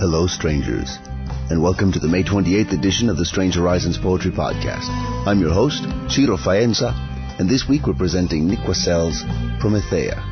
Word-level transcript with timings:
Hello, 0.00 0.26
strangers, 0.26 0.98
and 1.48 1.62
welcome 1.62 1.92
to 1.92 2.00
the 2.00 2.08
May 2.08 2.24
28th 2.24 2.72
edition 2.72 3.08
of 3.08 3.16
the 3.16 3.24
Strange 3.24 3.54
Horizons 3.54 3.98
Poetry 3.98 4.32
Podcast. 4.32 4.88
I'm 5.28 5.38
your 5.38 5.52
host, 5.52 5.84
Ciro 6.08 6.36
Faienza, 6.36 6.92
and 7.38 7.48
this 7.48 7.68
week 7.68 7.86
we're 7.86 7.94
presenting 7.94 8.48
Nic 8.48 8.58
Wassell's 8.66 9.22
Promethea. 9.60 10.29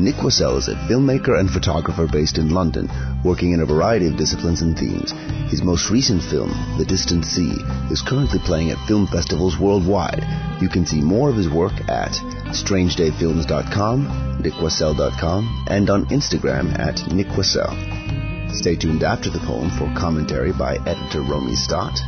Nic 0.00 0.16
Wassell 0.16 0.56
is 0.56 0.68
a 0.68 0.74
filmmaker 0.88 1.38
and 1.38 1.50
photographer 1.50 2.06
based 2.06 2.38
in 2.38 2.48
London, 2.48 2.88
working 3.22 3.52
in 3.52 3.60
a 3.60 3.66
variety 3.66 4.06
of 4.06 4.16
disciplines 4.16 4.62
and 4.62 4.74
themes. 4.74 5.12
His 5.50 5.62
most 5.62 5.90
recent 5.90 6.22
film, 6.22 6.48
The 6.78 6.86
Distant 6.86 7.26
Sea, 7.26 7.52
is 7.90 8.00
currently 8.00 8.38
playing 8.38 8.70
at 8.70 8.88
film 8.88 9.06
festivals 9.06 9.58
worldwide. 9.58 10.24
You 10.62 10.70
can 10.70 10.86
see 10.86 11.02
more 11.02 11.28
of 11.28 11.36
his 11.36 11.50
work 11.50 11.74
at 11.90 12.12
strangedayfilms.com, 12.48 14.42
nickwassell.com, 14.42 15.64
and 15.68 15.90
on 15.90 16.06
Instagram 16.06 16.78
at 16.78 16.96
nickwassell. 17.12 18.54
Stay 18.54 18.76
tuned 18.76 19.02
after 19.02 19.28
the 19.28 19.40
poem 19.40 19.68
for 19.68 19.92
commentary 19.94 20.52
by 20.52 20.76
editor 20.86 21.20
Romie 21.20 21.54
Stott. 21.56 22.00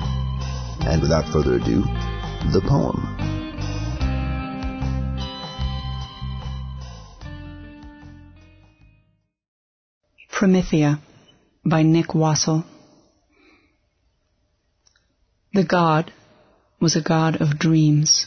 And 0.80 1.02
without 1.02 1.28
further 1.28 1.56
ado, 1.56 1.82
the 2.52 2.62
poem. 2.66 3.11
Promethea 10.42 10.98
by 11.64 11.84
Nic 11.84 12.16
Wassell. 12.16 12.64
The 15.54 15.62
god 15.62 16.12
was 16.80 16.96
a 16.96 17.00
god 17.00 17.40
of 17.40 17.60
dreams. 17.60 18.26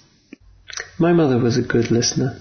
My 0.97 1.11
mother 1.11 1.37
was 1.37 1.57
a 1.57 1.61
good 1.61 1.91
listener. 1.91 2.39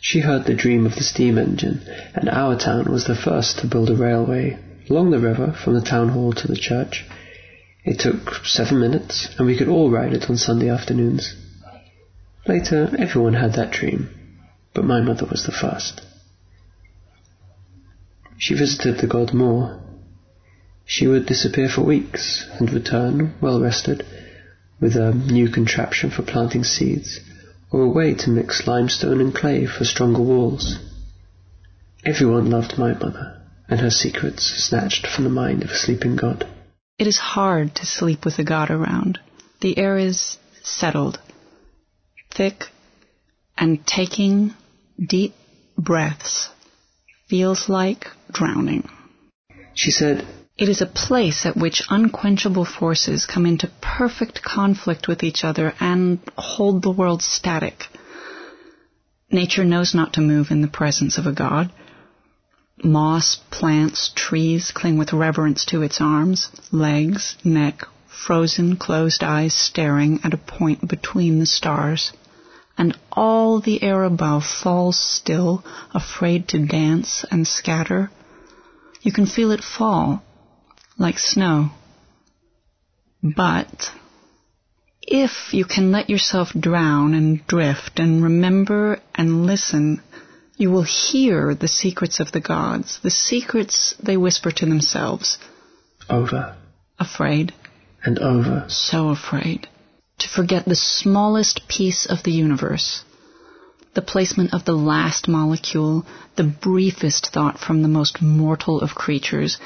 She 0.00 0.20
heard 0.20 0.46
the 0.46 0.54
dream 0.54 0.86
of 0.86 0.94
the 0.94 1.02
steam 1.02 1.36
engine, 1.36 1.82
and 2.14 2.30
our 2.30 2.58
town 2.58 2.90
was 2.90 3.04
the 3.04 3.14
first 3.14 3.58
to 3.58 3.66
build 3.66 3.90
a 3.90 3.96
railway 3.96 4.58
along 4.88 5.10
the 5.10 5.18
river 5.18 5.52
from 5.62 5.74
the 5.74 5.82
town 5.82 6.08
hall 6.08 6.32
to 6.32 6.48
the 6.48 6.56
church. 6.56 7.04
It 7.84 8.00
took 8.00 8.46
seven 8.46 8.80
minutes, 8.80 9.28
and 9.36 9.46
we 9.46 9.58
could 9.58 9.68
all 9.68 9.90
ride 9.90 10.14
it 10.14 10.30
on 10.30 10.38
Sunday 10.38 10.70
afternoons. 10.70 11.34
Later, 12.46 12.88
everyone 12.98 13.34
had 13.34 13.52
that 13.56 13.72
dream, 13.72 14.08
but 14.72 14.86
my 14.86 15.02
mother 15.02 15.26
was 15.26 15.44
the 15.44 15.52
first. 15.52 16.00
She 18.40 18.54
visited 18.54 18.96
the 18.96 19.06
god 19.06 19.34
more. 19.34 19.78
She 20.86 21.06
would 21.06 21.26
disappear 21.26 21.68
for 21.68 21.82
weeks 21.82 22.46
and 22.58 22.72
return, 22.72 23.34
well 23.38 23.60
rested, 23.60 24.02
with 24.80 24.96
a 24.96 25.12
new 25.12 25.50
contraption 25.50 26.08
for 26.08 26.22
planting 26.22 26.64
seeds, 26.64 27.20
or 27.70 27.82
a 27.82 27.90
way 27.90 28.14
to 28.14 28.30
mix 28.30 28.66
limestone 28.66 29.20
and 29.20 29.34
clay 29.34 29.66
for 29.66 29.84
stronger 29.84 30.22
walls. 30.22 30.78
Everyone 32.02 32.48
loved 32.48 32.78
my 32.78 32.94
mother 32.94 33.42
and 33.68 33.78
her 33.80 33.90
secrets 33.90 34.44
snatched 34.44 35.06
from 35.06 35.24
the 35.24 35.30
mind 35.42 35.62
of 35.62 35.70
a 35.70 35.76
sleeping 35.76 36.16
god. 36.16 36.48
It 36.98 37.06
is 37.06 37.18
hard 37.18 37.74
to 37.74 37.84
sleep 37.84 38.24
with 38.24 38.38
a 38.38 38.44
god 38.44 38.70
around. 38.70 39.18
The 39.60 39.76
air 39.76 39.98
is 39.98 40.38
settled, 40.62 41.18
thick, 42.30 42.68
and 43.58 43.86
taking 43.86 44.54
deep 44.98 45.34
breaths 45.76 46.48
feels 47.30 47.68
like 47.68 48.08
drowning. 48.32 48.88
She 49.72 49.92
said, 49.92 50.26
It 50.58 50.68
is 50.68 50.82
a 50.82 50.86
place 50.86 51.46
at 51.46 51.56
which 51.56 51.84
unquenchable 51.88 52.64
forces 52.64 53.24
come 53.24 53.46
into 53.46 53.70
perfect 53.80 54.42
conflict 54.42 55.06
with 55.06 55.22
each 55.22 55.44
other 55.44 55.72
and 55.78 56.18
hold 56.36 56.82
the 56.82 56.90
world 56.90 57.22
static. 57.22 57.86
Nature 59.30 59.64
knows 59.64 59.94
not 59.94 60.14
to 60.14 60.20
move 60.20 60.50
in 60.50 60.60
the 60.60 60.76
presence 60.80 61.16
of 61.16 61.26
a 61.26 61.32
god. 61.32 61.70
Moss, 62.82 63.38
plants, 63.50 64.10
trees 64.16 64.72
cling 64.72 64.98
with 64.98 65.12
reverence 65.12 65.64
to 65.66 65.82
its 65.82 66.00
arms, 66.00 66.50
legs, 66.72 67.36
neck, 67.44 67.84
frozen, 68.08 68.76
closed 68.76 69.22
eyes 69.22 69.54
staring 69.54 70.18
at 70.24 70.34
a 70.34 70.44
point 70.58 70.88
between 70.88 71.38
the 71.38 71.46
stars. 71.46 72.12
And 72.80 72.96
all 73.12 73.60
the 73.60 73.82
air 73.82 74.04
above 74.04 74.42
falls 74.46 74.98
still, 74.98 75.62
afraid 75.92 76.48
to 76.48 76.66
dance 76.66 77.26
and 77.30 77.46
scatter. 77.46 78.10
You 79.02 79.12
can 79.12 79.26
feel 79.26 79.50
it 79.50 79.62
fall, 79.62 80.22
like 80.96 81.18
snow. 81.18 81.72
But 83.22 83.92
if 85.02 85.52
you 85.52 85.66
can 85.66 85.92
let 85.92 86.08
yourself 86.08 86.54
drown 86.58 87.12
and 87.12 87.46
drift 87.46 88.00
and 88.00 88.22
remember 88.22 88.98
and 89.14 89.44
listen, 89.44 90.00
you 90.56 90.70
will 90.70 90.88
hear 91.10 91.54
the 91.54 91.68
secrets 91.68 92.18
of 92.18 92.32
the 92.32 92.40
gods, 92.40 92.98
the 93.02 93.10
secrets 93.10 93.94
they 94.02 94.16
whisper 94.16 94.50
to 94.52 94.64
themselves. 94.64 95.36
Over. 96.08 96.56
Afraid. 96.98 97.52
And 98.02 98.18
over. 98.20 98.64
So 98.68 99.10
afraid. 99.10 99.68
To 100.20 100.28
forget 100.28 100.64
the 100.66 100.76
smallest 100.76 101.66
piece 101.66 102.06
of 102.06 102.22
the 102.22 102.32
universe. 102.32 103.04
The 103.94 104.02
placement 104.02 104.54
of 104.54 104.64
the 104.64 104.76
last 104.76 105.26
molecule, 105.28 106.06
the 106.36 106.44
briefest 106.44 107.32
thought 107.32 107.58
from 107.58 107.82
the 107.82 107.88
most 107.88 108.22
mortal 108.22 108.80
of 108.80 108.94
creatures, 108.94 109.58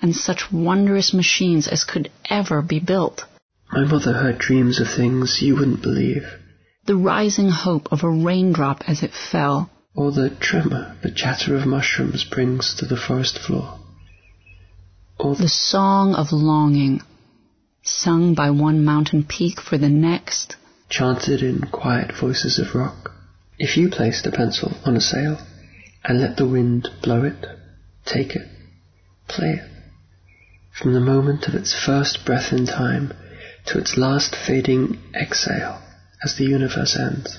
and 0.00 0.14
such 0.14 0.52
wondrous 0.52 1.12
machines 1.12 1.66
as 1.66 1.84
could 1.84 2.10
ever 2.28 2.62
be 2.62 2.78
built. 2.78 3.24
My 3.72 3.84
mother 3.84 4.22
had 4.22 4.38
dreams 4.38 4.78
of 4.78 4.88
things 4.88 5.40
you 5.40 5.56
wouldn't 5.56 5.82
believe. 5.82 6.24
The 6.84 6.96
rising 6.96 7.48
hope 7.48 7.90
of 7.90 8.04
a 8.04 8.10
raindrop 8.10 8.84
as 8.86 9.02
it 9.02 9.12
fell, 9.14 9.70
or 9.94 10.12
the 10.12 10.28
tremor 10.28 10.96
the 11.02 11.10
chatter 11.10 11.56
of 11.56 11.66
mushrooms 11.66 12.24
brings 12.24 12.74
to 12.74 12.84
the 12.84 12.96
forest 12.96 13.38
floor, 13.38 13.78
or 15.18 15.34
the 15.34 15.48
song 15.48 16.14
of 16.14 16.30
longing, 16.30 17.00
sung 18.04 18.34
by 18.34 18.50
one 18.50 18.84
mountain 18.84 19.24
peak 19.24 19.58
for 19.58 19.78
the 19.78 19.88
next, 19.88 20.56
chanted 20.90 21.42
in 21.42 21.62
quiet 21.72 22.12
voices 22.20 22.58
of 22.58 22.74
rock. 22.74 23.10
If 23.58 23.78
you 23.78 23.88
placed 23.88 24.26
a 24.26 24.30
pencil 24.30 24.72
on 24.84 24.94
a 24.94 25.00
sail 25.00 25.38
and 26.04 26.20
let 26.20 26.36
the 26.36 26.46
wind 26.46 26.86
blow 27.02 27.24
it, 27.24 27.46
take 28.04 28.36
it, 28.36 28.46
play 29.26 29.52
it, 29.52 29.70
from 30.78 30.92
the 30.92 31.00
moment 31.00 31.48
of 31.48 31.54
its 31.54 31.72
first 31.72 32.26
breath 32.26 32.52
in 32.52 32.66
time 32.66 33.14
to 33.66 33.78
its 33.78 33.96
last 33.96 34.36
fading 34.36 34.98
exhale 35.18 35.80
as 36.22 36.36
the 36.36 36.44
universe 36.44 36.98
ends, 36.98 37.38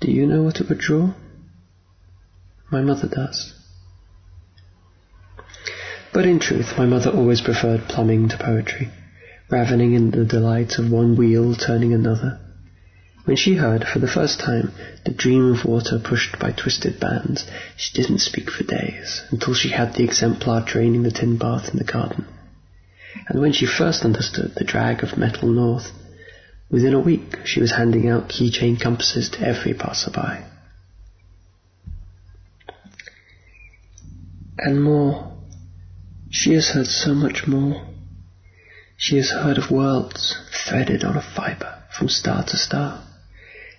do 0.00 0.10
you 0.10 0.26
know 0.26 0.42
what 0.42 0.60
it 0.60 0.68
would 0.68 0.78
draw? 0.78 1.14
My 2.70 2.82
mother 2.82 3.08
does. 3.08 3.54
But 6.12 6.26
in 6.26 6.38
truth, 6.38 6.76
my 6.76 6.84
mother 6.84 7.10
always 7.10 7.40
preferred 7.40 7.88
plumbing 7.88 8.28
to 8.28 8.36
poetry, 8.36 8.90
ravening 9.50 9.94
in 9.94 10.10
the 10.10 10.24
delight 10.24 10.78
of 10.78 10.90
one 10.90 11.16
wheel 11.16 11.54
turning 11.54 11.92
another. 11.92 12.38
When 13.24 13.36
she 13.36 13.54
heard, 13.54 13.84
for 13.84 13.98
the 13.98 14.08
first 14.08 14.40
time, 14.40 14.72
the 15.04 15.12
dream 15.12 15.52
of 15.52 15.64
water 15.64 15.98
pushed 15.98 16.38
by 16.38 16.52
twisted 16.52 16.98
bands, 16.98 17.46
she 17.76 18.00
didn't 18.00 18.20
speak 18.20 18.50
for 18.50 18.64
days, 18.64 19.22
until 19.30 19.54
she 19.54 19.68
had 19.68 19.94
the 19.94 20.04
exemplar 20.04 20.64
draining 20.64 21.02
the 21.02 21.10
tin 21.10 21.36
bath 21.36 21.68
in 21.70 21.78
the 21.78 21.84
garden. 21.84 22.26
And 23.28 23.40
when 23.40 23.52
she 23.52 23.66
first 23.66 24.04
understood 24.04 24.54
the 24.54 24.64
drag 24.64 25.02
of 25.02 25.18
metal 25.18 25.48
north, 25.48 25.90
within 26.70 26.94
a 26.94 27.00
week 27.00 27.38
she 27.44 27.60
was 27.60 27.72
handing 27.72 28.08
out 28.08 28.28
keychain 28.28 28.80
compasses 28.80 29.28
to 29.30 29.46
every 29.46 29.74
passerby. 29.74 30.44
and 34.58 34.82
more. 34.82 35.32
She 36.30 36.52
has 36.54 36.68
heard 36.68 36.86
so 36.86 37.14
much 37.14 37.46
more. 37.46 37.86
She 39.00 39.16
has 39.18 39.30
heard 39.30 39.58
of 39.58 39.70
worlds 39.70 40.36
threaded 40.50 41.04
on 41.04 41.16
a 41.16 41.22
fibre 41.22 41.84
from 41.96 42.08
star 42.08 42.42
to 42.42 42.56
star, 42.56 43.00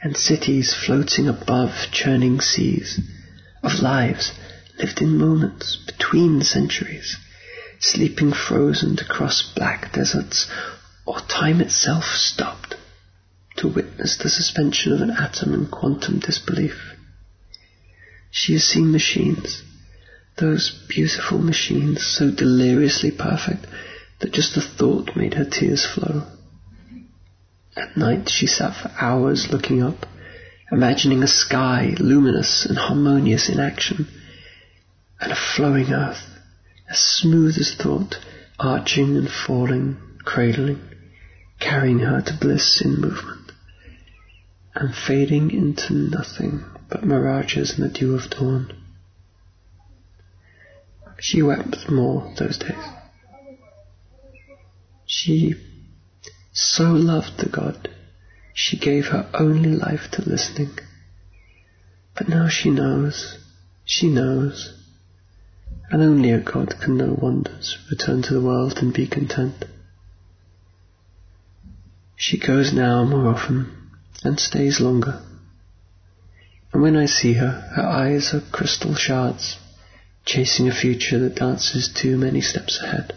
and 0.01 0.15
cities 0.15 0.73
floating 0.73 1.27
above 1.27 1.91
churning 1.91 2.39
seas, 2.39 3.01
of 3.61 3.81
lives 3.81 4.31
lived 4.77 5.01
in 5.01 5.17
moments 5.17 5.75
between 5.75 6.41
centuries, 6.41 7.17
sleeping 7.79 8.31
frozen 8.31 8.97
across 8.97 9.41
black 9.41 9.91
deserts, 9.91 10.49
or 11.05 11.19
time 11.19 11.59
itself 11.59 12.05
stopped 12.05 12.75
to 13.57 13.67
witness 13.67 14.15
the 14.15 14.29
suspension 14.29 14.93
of 14.93 15.01
an 15.01 15.11
atom 15.11 15.53
in 15.53 15.65
quantum 15.65 16.19
disbelief. 16.19 16.95
She 18.31 18.53
has 18.53 18.63
seen 18.63 18.93
machines 18.93 19.63
those 20.37 20.71
beautiful 20.87 21.39
machines, 21.39 22.05
so 22.05 22.31
deliriously 22.31 23.11
perfect 23.11 23.65
that 24.19 24.33
just 24.33 24.55
the 24.55 24.61
thought 24.61 25.15
made 25.15 25.33
her 25.33 25.45
tears 25.45 25.85
flow. 25.85 26.23
At 27.75 27.95
night 27.95 28.29
she 28.29 28.47
sat 28.47 28.75
for 28.75 28.91
hours 28.99 29.49
looking 29.51 29.81
up, 29.81 30.05
imagining 30.71 31.23
a 31.23 31.27
sky 31.27 31.95
luminous 31.99 32.65
and 32.65 32.77
harmonious 32.77 33.49
in 33.49 33.59
action, 33.59 34.07
and 35.21 35.31
a 35.31 35.35
flowing 35.35 35.93
earth, 35.93 36.25
as 36.89 36.99
smooth 36.99 37.57
as 37.57 37.75
thought, 37.75 38.17
arching 38.59 39.15
and 39.15 39.29
falling, 39.29 39.97
cradling, 40.25 40.81
carrying 41.59 41.99
her 41.99 42.21
to 42.21 42.37
bliss 42.39 42.81
in 42.83 42.99
movement. 42.99 43.51
and 44.75 44.95
fading 44.95 45.51
into 45.51 45.93
nothing 45.93 46.63
but 46.89 47.03
mirages 47.03 47.77
in 47.77 47.83
the 47.83 47.89
dew 47.89 48.15
of 48.15 48.29
dawn. 48.29 48.71
She 51.19 51.41
wept 51.41 51.89
more 51.89 52.33
those 52.37 52.57
days. 52.57 52.75
She 55.21 55.55
so 56.53 56.93
loved 56.93 57.39
the 57.39 57.49
God, 57.49 57.89
she 58.53 58.77
gave 58.77 59.07
her 59.07 59.29
only 59.33 59.71
life 59.71 60.09
to 60.11 60.21
listening. 60.21 60.79
But 62.15 62.29
now 62.29 62.47
she 62.47 62.69
knows, 62.69 63.37
she 63.83 64.07
knows, 64.07 64.73
and 65.91 66.01
only 66.01 66.31
a 66.31 66.39
God 66.39 66.79
can 66.79 66.95
know 66.95 67.17
wonders, 67.21 67.77
return 67.89 68.21
to 68.21 68.33
the 68.33 68.41
world 68.41 68.77
and 68.77 68.93
be 68.93 69.07
content. 69.07 69.65
She 72.15 72.37
goes 72.37 72.71
now 72.71 73.03
more 73.03 73.27
often 73.27 73.89
and 74.23 74.39
stays 74.39 74.79
longer. 74.79 75.21
And 76.71 76.81
when 76.81 76.95
I 76.95 77.07
see 77.07 77.33
her, 77.33 77.51
her 77.75 77.85
eyes 77.85 78.33
are 78.33 78.39
crystal 78.53 78.95
shards, 78.95 79.57
chasing 80.23 80.69
a 80.69 80.73
future 80.73 81.19
that 81.19 81.35
dances 81.35 81.89
too 81.89 82.17
many 82.17 82.39
steps 82.39 82.79
ahead. 82.81 83.13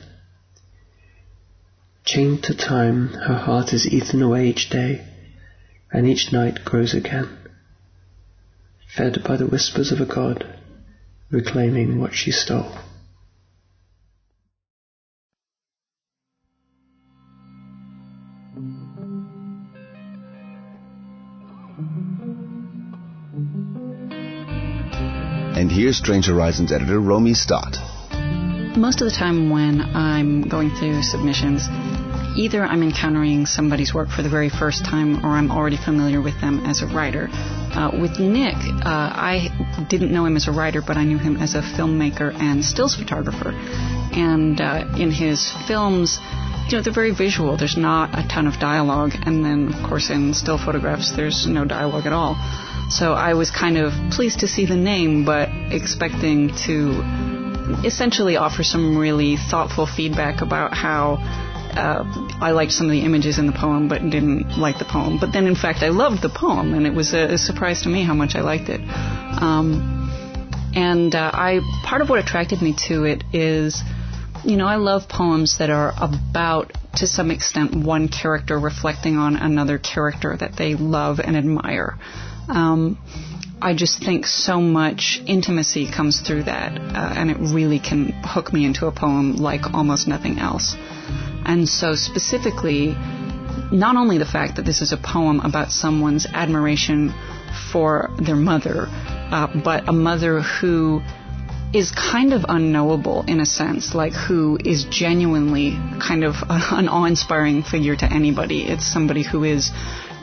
Chained 2.04 2.42
to 2.44 2.54
time, 2.54 3.08
her 3.08 3.36
heart 3.36 3.72
is 3.72 3.86
eaten 3.86 4.22
away 4.22 4.48
each 4.48 4.68
day, 4.70 5.06
and 5.92 6.06
each 6.06 6.32
night 6.32 6.64
grows 6.64 6.94
again, 6.94 7.28
fed 8.94 9.22
by 9.24 9.36
the 9.36 9.46
whispers 9.46 9.92
of 9.92 10.00
a 10.00 10.06
God, 10.06 10.44
reclaiming 11.30 12.00
what 12.00 12.12
she 12.14 12.32
stole. 12.32 12.76
And 25.54 25.70
here's 25.70 25.96
Strange 25.96 26.26
Horizons 26.26 26.72
editor 26.72 26.98
Romie 26.98 27.36
Stott. 27.36 27.78
Most 28.76 29.00
of 29.00 29.08
the 29.08 29.14
time 29.16 29.50
when 29.50 29.80
I'm 29.80 30.42
going 30.48 30.70
through 30.70 31.02
submissions, 31.02 31.68
either 32.36 32.62
I'm 32.62 32.82
encountering 32.82 33.46
somebody's 33.46 33.92
work 33.92 34.08
for 34.08 34.22
the 34.22 34.28
very 34.28 34.48
first 34.48 34.84
time 34.84 35.24
or 35.24 35.30
I'm 35.30 35.50
already 35.50 35.76
familiar 35.76 36.20
with 36.20 36.40
them 36.40 36.64
as 36.66 36.82
a 36.82 36.86
writer. 36.86 37.28
Uh, 37.30 37.90
with 38.00 38.18
Nic, 38.18 38.54
uh, 38.54 38.80
I 38.84 39.86
didn't 39.88 40.12
know 40.12 40.26
him 40.26 40.36
as 40.36 40.48
a 40.48 40.52
writer, 40.52 40.82
but 40.86 40.96
I 40.96 41.04
knew 41.04 41.18
him 41.18 41.36
as 41.36 41.54
a 41.54 41.62
filmmaker 41.62 42.34
and 42.34 42.64
stills 42.64 42.94
photographer. 42.94 43.50
And 43.50 44.60
uh, 44.60 44.84
in 44.98 45.10
his 45.10 45.52
films, 45.66 46.18
you 46.68 46.76
know, 46.76 46.82
they're 46.82 46.92
very 46.92 47.14
visual. 47.14 47.56
There's 47.56 47.76
not 47.76 48.10
a 48.12 48.26
ton 48.28 48.46
of 48.46 48.58
dialogue. 48.58 49.12
And 49.24 49.44
then, 49.44 49.72
of 49.74 49.88
course, 49.88 50.10
in 50.10 50.34
still 50.34 50.58
photographs, 50.58 51.12
there's 51.12 51.46
no 51.46 51.64
dialogue 51.64 52.06
at 52.06 52.12
all. 52.12 52.36
So 52.90 53.14
I 53.14 53.34
was 53.34 53.50
kind 53.50 53.78
of 53.78 53.92
pleased 54.10 54.40
to 54.40 54.48
see 54.48 54.66
the 54.66 54.76
name, 54.76 55.24
but 55.24 55.48
expecting 55.70 56.54
to 56.66 57.02
essentially 57.84 58.36
offer 58.36 58.62
some 58.62 58.96
really 58.98 59.36
thoughtful 59.36 59.86
feedback 59.86 60.42
about 60.42 60.74
how 60.74 61.16
uh, 61.76 62.04
I 62.40 62.50
liked 62.52 62.72
some 62.72 62.86
of 62.86 62.92
the 62.92 63.00
images 63.00 63.38
in 63.38 63.46
the 63.46 63.52
poem, 63.52 63.88
but 63.88 64.02
didn't 64.02 64.58
like 64.58 64.78
the 64.78 64.84
poem. 64.84 65.18
But 65.20 65.32
then, 65.32 65.46
in 65.46 65.54
fact, 65.54 65.80
I 65.82 65.88
loved 65.88 66.22
the 66.22 66.28
poem, 66.28 66.74
and 66.74 66.86
it 66.86 66.94
was 66.94 67.14
a, 67.14 67.34
a 67.34 67.38
surprise 67.38 67.82
to 67.82 67.88
me 67.88 68.04
how 68.04 68.14
much 68.14 68.34
I 68.34 68.40
liked 68.40 68.68
it. 68.68 68.80
Um, 68.80 70.00
and 70.74 71.14
uh, 71.14 71.30
I 71.32 71.60
part 71.84 72.02
of 72.02 72.08
what 72.08 72.18
attracted 72.18 72.62
me 72.62 72.74
to 72.88 73.04
it 73.04 73.24
is, 73.32 73.82
you 74.44 74.56
know, 74.56 74.66
I 74.66 74.76
love 74.76 75.08
poems 75.08 75.58
that 75.58 75.70
are 75.70 75.92
about, 75.96 76.72
to 76.96 77.06
some 77.06 77.30
extent, 77.30 77.74
one 77.74 78.08
character 78.08 78.58
reflecting 78.58 79.16
on 79.16 79.36
another 79.36 79.78
character 79.78 80.36
that 80.36 80.56
they 80.56 80.74
love 80.74 81.20
and 81.20 81.36
admire. 81.36 81.98
Um, 82.48 82.98
I 83.60 83.74
just 83.74 84.02
think 84.02 84.26
so 84.26 84.60
much 84.60 85.22
intimacy 85.24 85.88
comes 85.88 86.20
through 86.20 86.44
that, 86.44 86.76
uh, 86.76 87.14
and 87.16 87.30
it 87.30 87.36
really 87.38 87.78
can 87.78 88.06
hook 88.24 88.52
me 88.52 88.64
into 88.64 88.86
a 88.86 88.92
poem 88.92 89.36
like 89.36 89.72
almost 89.72 90.08
nothing 90.08 90.40
else. 90.40 90.74
And 91.44 91.68
so, 91.68 91.94
specifically, 91.94 92.94
not 93.72 93.96
only 93.96 94.18
the 94.18 94.26
fact 94.26 94.56
that 94.56 94.64
this 94.64 94.80
is 94.80 94.92
a 94.92 94.96
poem 94.96 95.40
about 95.40 95.70
someone's 95.70 96.26
admiration 96.26 97.14
for 97.72 98.10
their 98.18 98.36
mother, 98.36 98.86
uh, 98.88 99.48
but 99.62 99.88
a 99.88 99.92
mother 99.92 100.40
who 100.40 101.02
is 101.72 101.90
kind 101.90 102.34
of 102.34 102.44
unknowable 102.48 103.24
in 103.26 103.40
a 103.40 103.46
sense, 103.46 103.94
like 103.94 104.12
who 104.12 104.58
is 104.62 104.84
genuinely 104.84 105.72
kind 106.06 106.22
of 106.22 106.34
an 106.48 106.88
awe 106.88 107.04
inspiring 107.04 107.62
figure 107.62 107.96
to 107.96 108.12
anybody. 108.12 108.64
It's 108.64 108.86
somebody 108.86 109.22
who 109.22 109.44
is 109.44 109.70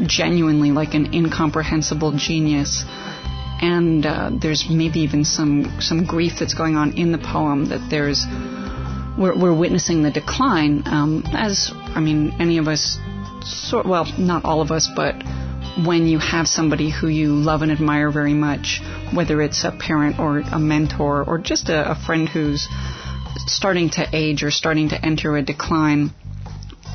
genuinely 0.06 0.72
like 0.72 0.94
an 0.94 1.14
incomprehensible 1.14 2.14
genius. 2.18 2.86
And 3.62 4.06
uh, 4.06 4.30
there's 4.40 4.70
maybe 4.70 5.02
even 5.02 5.26
some, 5.26 5.82
some 5.82 6.06
grief 6.06 6.34
that's 6.40 6.54
going 6.54 6.76
on 6.76 6.98
in 6.98 7.12
the 7.12 7.18
poem 7.18 7.70
that 7.70 7.90
there's 7.90 8.26
we're, 9.20 9.38
we're 9.38 9.56
witnessing 9.56 10.02
the 10.02 10.12
decline 10.12 10.84
um, 10.86 11.24
as 11.34 11.72
I 11.74 12.00
mean 12.00 12.36
any 12.40 12.58
of 12.58 12.68
us 12.68 12.98
sort 13.44 13.86
well 13.86 14.06
not 14.18 14.46
all 14.46 14.62
of 14.62 14.72
us 14.72 14.90
but 14.96 15.16
when 15.86 16.08
you 16.08 16.20
have 16.20 16.48
somebody 16.48 16.90
who 16.90 17.08
you 17.08 17.34
love 17.34 17.62
and 17.62 17.72
admire 17.72 18.12
very 18.12 18.34
much 18.34 18.82
whether 19.14 19.42
it's 19.42 19.64
a 19.64 19.72
parent 19.72 20.20
or 20.20 20.40
a 20.40 20.60
mentor 20.60 21.24
or 21.24 21.38
just 21.38 21.70
a, 21.70 21.92
a 21.92 21.96
friend 21.96 22.28
who's 22.28 22.68
starting 23.48 23.90
to 23.90 24.08
age 24.14 24.44
or 24.44 24.52
starting 24.52 24.90
to 24.90 25.06
enter 25.06 25.36
a 25.38 25.42
decline 25.42 26.12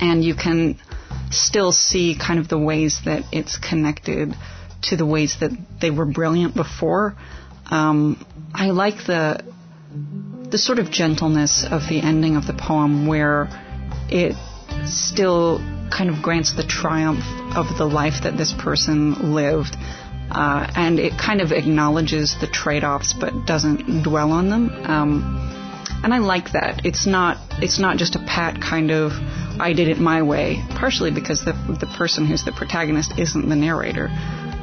and 0.00 0.24
you 0.24 0.34
can 0.34 0.78
still 1.30 1.72
see 1.72 2.16
kind 2.18 2.38
of 2.38 2.48
the 2.48 2.58
ways 2.58 3.00
that 3.04 3.22
it's 3.32 3.58
connected 3.58 4.34
to 4.82 4.96
the 4.96 5.06
ways 5.06 5.36
that 5.40 5.50
they 5.80 5.90
were 5.90 6.04
brilliant 6.04 6.54
before. 6.54 7.16
Um, 7.70 8.24
I 8.52 8.70
like 8.70 8.96
the 9.06 9.40
the 10.54 10.58
sort 10.58 10.78
of 10.78 10.88
gentleness 10.88 11.66
of 11.68 11.82
the 11.88 12.00
ending 12.00 12.36
of 12.36 12.46
the 12.46 12.52
poem, 12.52 13.08
where 13.08 13.48
it 14.08 14.36
still 14.86 15.58
kind 15.90 16.08
of 16.08 16.22
grants 16.22 16.54
the 16.54 16.62
triumph 16.62 17.24
of 17.56 17.66
the 17.76 17.84
life 17.84 18.22
that 18.22 18.36
this 18.36 18.52
person 18.52 19.34
lived. 19.34 19.76
Uh, 20.30 20.64
and 20.76 21.00
it 21.00 21.18
kind 21.18 21.40
of 21.40 21.50
acknowledges 21.50 22.36
the 22.40 22.46
trade-offs 22.46 23.12
but 23.14 23.32
doesn't 23.46 24.04
dwell 24.04 24.30
on 24.30 24.48
them. 24.48 24.70
Um, 24.84 25.80
and 26.04 26.14
I 26.14 26.18
like 26.18 26.52
that. 26.52 26.86
It's 26.86 27.04
not 27.04 27.36
it's 27.60 27.80
not 27.80 27.96
just 27.96 28.14
a 28.14 28.20
pat 28.20 28.62
kind 28.62 28.92
of 28.92 29.10
I 29.58 29.72
did 29.72 29.88
it 29.88 29.98
my 29.98 30.22
way. 30.22 30.62
Partially 30.70 31.10
because 31.10 31.44
the 31.44 31.54
the 31.80 31.92
person 31.98 32.26
who's 32.26 32.44
the 32.44 32.52
protagonist 32.52 33.18
isn't 33.18 33.48
the 33.48 33.56
narrator. 33.56 34.06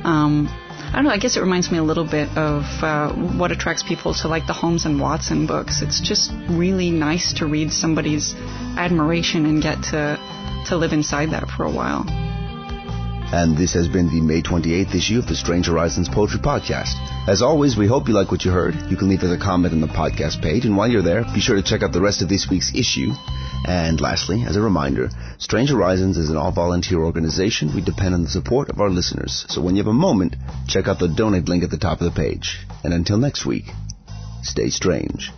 Um, 0.05 0.47
I 0.91 0.95
don't 0.95 1.05
know. 1.05 1.11
I 1.11 1.19
guess 1.19 1.37
it 1.37 1.39
reminds 1.39 1.71
me 1.71 1.77
a 1.77 1.83
little 1.83 2.03
bit 2.03 2.27
of 2.37 2.63
uh, 2.83 3.13
what 3.13 3.53
attracts 3.53 3.81
people 3.81 4.13
to 4.13 4.27
like 4.27 4.45
the 4.45 4.51
Holmes 4.51 4.85
and 4.85 4.99
Watson 4.99 5.47
books. 5.47 5.81
It's 5.81 6.01
just 6.01 6.33
really 6.49 6.91
nice 6.91 7.31
to 7.39 7.45
read 7.45 7.71
somebody's 7.71 8.33
admiration 8.77 9.45
and 9.45 9.63
get 9.63 9.83
to 9.91 10.19
to 10.67 10.75
live 10.75 10.91
inside 10.91 11.31
that 11.31 11.47
for 11.47 11.63
a 11.63 11.71
while. 11.71 12.03
And 13.33 13.57
this 13.57 13.73
has 13.73 13.87
been 13.87 14.09
the 14.09 14.19
May 14.19 14.41
28th 14.41 14.93
issue 14.93 15.19
of 15.19 15.27
the 15.27 15.35
Strange 15.35 15.67
Horizons 15.67 16.09
Poetry 16.09 16.41
Podcast. 16.41 16.99
As 17.25 17.41
always, 17.41 17.77
we 17.77 17.87
hope 17.87 18.09
you 18.09 18.13
like 18.13 18.29
what 18.29 18.43
you 18.43 18.51
heard. 18.51 18.75
You 18.89 18.97
can 18.97 19.07
leave 19.07 19.23
us 19.23 19.31
a 19.31 19.41
comment 19.41 19.73
on 19.73 19.79
the 19.79 19.87
podcast 19.87 20.41
page, 20.41 20.65
and 20.65 20.75
while 20.75 20.89
you're 20.91 21.01
there, 21.01 21.23
be 21.33 21.39
sure 21.39 21.55
to 21.55 21.63
check 21.63 21.83
out 21.83 21.93
the 21.93 22.01
rest 22.01 22.21
of 22.21 22.27
this 22.27 22.49
week's 22.49 22.75
issue. 22.75 23.13
And 23.65 24.01
lastly, 24.01 24.43
as 24.43 24.55
a 24.55 24.61
reminder, 24.61 25.09
Strange 25.37 25.69
Horizons 25.69 26.17
is 26.17 26.29
an 26.29 26.37
all-volunteer 26.37 26.99
organization. 26.99 27.75
We 27.75 27.81
depend 27.81 28.13
on 28.13 28.23
the 28.23 28.29
support 28.29 28.69
of 28.69 28.81
our 28.81 28.89
listeners. 28.89 29.45
So 29.49 29.61
when 29.61 29.75
you 29.75 29.83
have 29.83 29.89
a 29.91 29.93
moment, 29.93 30.35
check 30.67 30.87
out 30.87 30.99
the 30.99 31.07
donate 31.07 31.47
link 31.47 31.63
at 31.63 31.69
the 31.69 31.77
top 31.77 32.01
of 32.01 32.05
the 32.05 32.19
page. 32.19 32.65
And 32.83 32.93
until 32.93 33.17
next 33.17 33.45
week, 33.45 33.65
stay 34.41 34.69
strange. 34.69 35.31